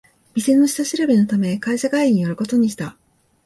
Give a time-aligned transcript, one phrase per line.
[0.33, 2.97] 店の下調べのため会社帰りに寄ることにした